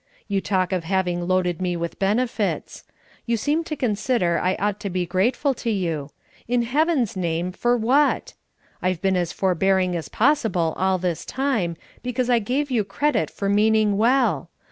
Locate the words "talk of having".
0.41-1.27